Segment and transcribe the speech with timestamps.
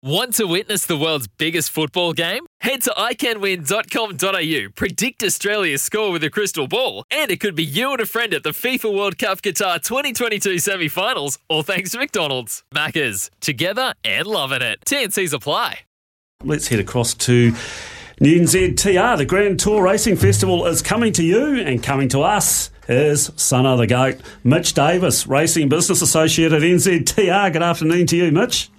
[0.00, 2.46] Want to witness the world's biggest football game?
[2.60, 7.90] Head to iCanWin.com.au, predict Australia's score with a crystal ball, and it could be you
[7.90, 11.98] and a friend at the FIFA World Cup Qatar 2022 semi finals, all thanks to
[11.98, 12.62] McDonald's.
[12.72, 14.78] Maccas, together and loving it.
[14.86, 15.80] TNC's apply.
[16.44, 17.50] Let's head across to
[18.20, 19.16] NZTR.
[19.16, 23.66] The Grand Tour Racing Festival is coming to you and coming to us is son
[23.66, 27.52] of the goat, Mitch Davis, Racing Business Associate at NZTR.
[27.52, 28.70] Good afternoon to you, Mitch.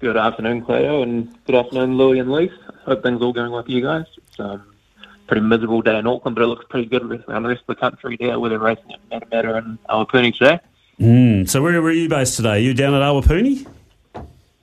[0.00, 2.52] Good afternoon, Cleo, and good afternoon, Louis and Leith.
[2.84, 4.04] Hope things are all going well for you guys.
[4.16, 4.62] It's um,
[5.02, 7.66] a pretty miserable day in Auckland, but it looks pretty good around the rest of
[7.66, 10.60] the country there, where they're racing at Matamata and Awapuni today.
[11.00, 12.50] Mm, so where were you based today?
[12.50, 13.66] Are you down at Awapuni?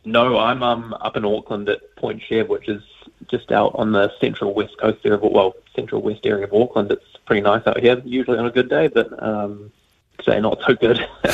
[0.06, 2.82] No, I'm um, up in Auckland at Point Chev, which is
[3.28, 6.94] just out on the central west coast area of, well, central west area of Auckland.
[6.94, 9.74] It's pretty nice out here, usually on a good day, but um,
[10.20, 11.00] today not so good.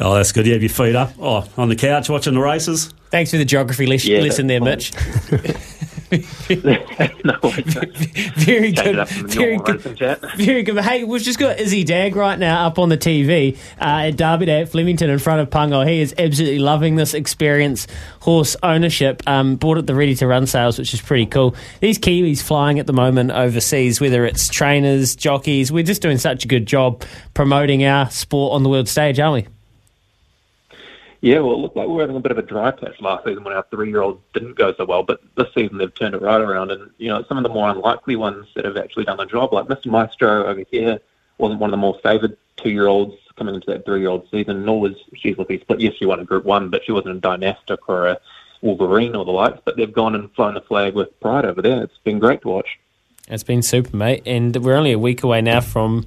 [0.00, 0.46] oh, that's good.
[0.46, 1.12] You have your feet up.
[1.18, 2.92] Oh, on the couch watching the races.
[3.10, 4.92] Thanks for the geography les- Yeah, lesson there, that's
[5.30, 5.54] Mitch.
[7.24, 7.38] no,
[8.36, 8.98] Very good.
[8.98, 9.80] up from the Very good.
[10.36, 10.78] Very good.
[10.78, 14.46] Hey, we've just got Izzy Dag right now up on the TV uh, at Derby
[14.46, 15.86] Day at Flemington in front of Pungo.
[15.88, 17.86] He is absolutely loving this experience,
[18.20, 19.22] horse ownership.
[19.28, 21.54] Um, bought at the ready to run sales, which is pretty cool.
[21.78, 26.44] These Kiwis flying at the moment overseas, whether it's trainers, jockeys, we're just doing such
[26.44, 29.52] a good job promoting our sport on the world stage, aren't we?
[31.22, 33.26] Yeah, well, it looked like we were having a bit of a dry patch last
[33.26, 36.40] season when our three-year-old didn't go so well, but this season they've turned it right
[36.40, 36.70] around.
[36.70, 39.52] And, you know, some of the more unlikely ones that have actually done the job,
[39.52, 39.86] like Mr.
[39.86, 40.98] Maestro over here,
[41.36, 45.36] wasn't one of the more favoured two-year-olds coming into that three-year-old season, nor was She's
[45.36, 45.80] Lucky Split.
[45.80, 48.20] Yes, she won a Group 1, but she wasn't a Dynastic or a
[48.62, 51.82] Wolverine or the likes, but they've gone and flown the flag with pride over there.
[51.82, 52.78] It's been great to watch.
[53.28, 54.22] It's been super, mate.
[54.24, 56.06] And we're only a week away now from.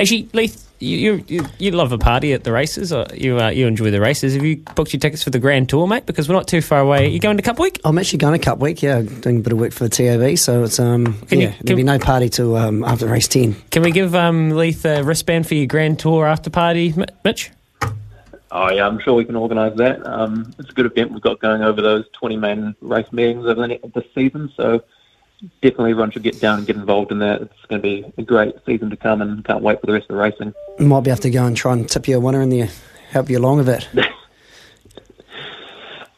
[0.00, 3.66] Actually, Leith, you you, you love a party at the races, or you uh, you
[3.66, 4.32] enjoy the races.
[4.34, 6.06] Have you booked your tickets for the Grand Tour, mate?
[6.06, 7.08] Because we're not too far away.
[7.08, 7.78] You going to Cup Week?
[7.84, 10.38] I'm actually going to Cup Week, yeah, doing a bit of work for the TAB,
[10.38, 13.28] so it's um Can you- yeah, can- there'll be no party till um, after race
[13.28, 13.54] ten.
[13.70, 17.50] Can we give um, Leith a wristband for your Grand Tour after party, Mi- Mitch?
[18.52, 20.04] Oh yeah, I'm sure we can organise that.
[20.06, 23.54] Um, it's a good event we've got going over those 20 main race meetings over
[23.60, 24.82] the ne- this season, so
[25.62, 27.42] definitely everyone should get down and get involved in that.
[27.42, 30.04] It's going to be a great season to come, and can't wait for the rest
[30.10, 30.54] of the racing.
[30.78, 32.68] Might be able to go and try and tip you a winner in there,
[33.10, 33.88] help you along a bit.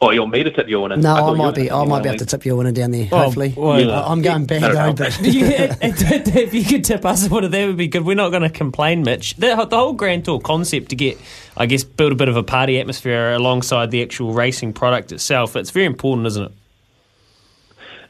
[0.05, 0.97] Oh, you want me to tip your winner?
[0.97, 1.71] No, I, thought you might be.
[1.71, 3.09] I might your be able to tip you a winner down there.
[3.13, 4.01] Oh, hopefully, well, Yeah.
[4.01, 4.93] I- I'm going bad No, no, though, no.
[4.95, 8.05] but Yeah, if you could tip us one of that would be good.
[8.05, 9.37] We're not going to complain, Mitch.
[9.37, 11.19] The, the whole Grand Tour concept to get,
[11.57, 15.55] I guess, build a bit of a party atmosphere alongside the actual racing product itself.
[15.55, 16.53] It's very important, isn't it?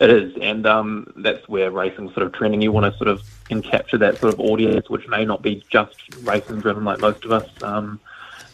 [0.02, 2.60] It is, and um, that's where racing's sort of trending.
[2.60, 3.22] You want to sort of
[3.62, 7.30] capture that sort of audience, which may not be just racing driven like most of
[7.30, 7.48] us.
[7.62, 8.00] Um,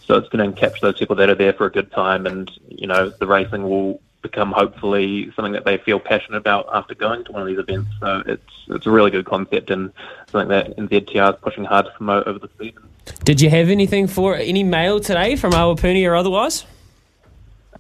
[0.05, 2.51] so it's going to capture those people that are there for a good time, and
[2.69, 7.25] you know the racing will become hopefully something that they feel passionate about after going
[7.25, 7.89] to one of these events.
[7.99, 9.91] So it's it's a really good concept and
[10.31, 12.87] something that NZTR is pushing hard to promote over the season.
[13.25, 16.67] Did you have anything for any mail today from Awapuni or otherwise?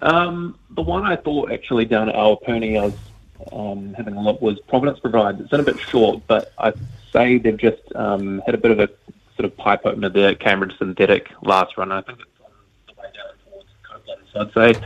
[0.01, 2.95] Um, the one I thought actually down at Awapuni, I was
[3.53, 5.41] um, having a look, was Providence Provides.
[5.41, 6.73] It's in a bit short, but I
[7.13, 8.89] say they've just um, had a bit of a
[9.37, 11.93] sort of pipe opener there at Cambridge Synthetic last run.
[11.93, 12.51] I think it's on
[12.87, 14.23] the way down towards Copeland.
[14.33, 14.81] So I'd say,